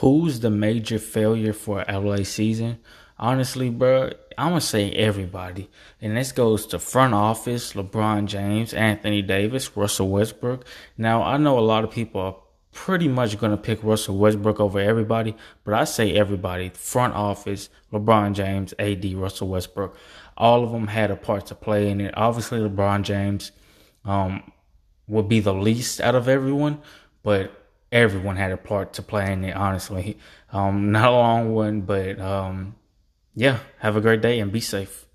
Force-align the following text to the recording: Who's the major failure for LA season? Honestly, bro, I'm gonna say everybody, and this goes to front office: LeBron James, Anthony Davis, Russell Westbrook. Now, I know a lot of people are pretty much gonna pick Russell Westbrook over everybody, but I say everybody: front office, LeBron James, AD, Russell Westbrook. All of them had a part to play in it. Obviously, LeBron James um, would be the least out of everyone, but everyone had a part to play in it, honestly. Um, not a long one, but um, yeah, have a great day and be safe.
Who's 0.00 0.40
the 0.40 0.48
major 0.48 0.98
failure 0.98 1.52
for 1.52 1.84
LA 1.86 2.22
season? 2.22 2.78
Honestly, 3.18 3.68
bro, 3.68 4.10
I'm 4.38 4.48
gonna 4.48 4.62
say 4.62 4.90
everybody, 4.92 5.68
and 6.00 6.16
this 6.16 6.32
goes 6.32 6.66
to 6.68 6.78
front 6.78 7.12
office: 7.12 7.74
LeBron 7.74 8.24
James, 8.24 8.72
Anthony 8.72 9.20
Davis, 9.20 9.76
Russell 9.76 10.08
Westbrook. 10.08 10.64
Now, 10.96 11.22
I 11.22 11.36
know 11.36 11.58
a 11.58 11.60
lot 11.60 11.84
of 11.84 11.90
people 11.90 12.18
are 12.22 12.36
pretty 12.72 13.08
much 13.08 13.38
gonna 13.38 13.58
pick 13.58 13.84
Russell 13.84 14.16
Westbrook 14.16 14.58
over 14.58 14.80
everybody, 14.80 15.36
but 15.64 15.74
I 15.74 15.84
say 15.84 16.14
everybody: 16.14 16.70
front 16.70 17.12
office, 17.12 17.68
LeBron 17.92 18.32
James, 18.32 18.72
AD, 18.78 19.04
Russell 19.12 19.48
Westbrook. 19.48 19.94
All 20.34 20.64
of 20.64 20.72
them 20.72 20.86
had 20.86 21.10
a 21.10 21.16
part 21.16 21.44
to 21.48 21.54
play 21.54 21.90
in 21.90 22.00
it. 22.00 22.14
Obviously, 22.16 22.58
LeBron 22.58 23.02
James 23.02 23.52
um, 24.06 24.50
would 25.06 25.28
be 25.28 25.40
the 25.40 25.52
least 25.52 26.00
out 26.00 26.14
of 26.14 26.26
everyone, 26.26 26.80
but 27.22 27.59
everyone 27.92 28.36
had 28.36 28.52
a 28.52 28.56
part 28.56 28.92
to 28.94 29.02
play 29.02 29.32
in 29.32 29.44
it, 29.44 29.56
honestly. 29.56 30.18
Um, 30.52 30.92
not 30.92 31.08
a 31.08 31.12
long 31.12 31.54
one, 31.54 31.82
but 31.82 32.20
um, 32.20 32.76
yeah, 33.34 33.58
have 33.78 33.96
a 33.96 34.00
great 34.00 34.20
day 34.20 34.40
and 34.40 34.52
be 34.52 34.60
safe. 34.60 35.06